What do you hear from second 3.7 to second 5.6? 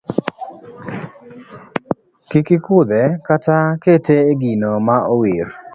kete e gino ma owir.